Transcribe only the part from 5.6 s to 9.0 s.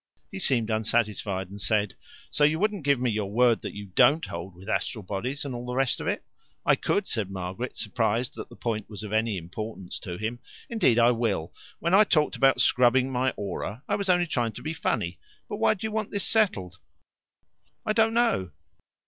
the rest of it?" "I could," said Margaret, surprised that the point